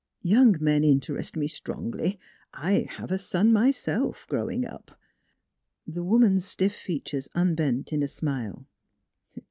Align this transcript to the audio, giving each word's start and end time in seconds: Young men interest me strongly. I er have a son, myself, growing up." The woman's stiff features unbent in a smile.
Young 0.23 0.55
men 0.59 0.83
interest 0.83 1.35
me 1.37 1.45
strongly. 1.45 2.17
I 2.55 2.81
er 2.81 2.85
have 2.93 3.11
a 3.11 3.19
son, 3.19 3.53
myself, 3.53 4.25
growing 4.27 4.65
up." 4.65 4.99
The 5.85 6.03
woman's 6.03 6.43
stiff 6.43 6.73
features 6.75 7.29
unbent 7.35 7.93
in 7.93 8.01
a 8.01 8.07
smile. 8.07 8.65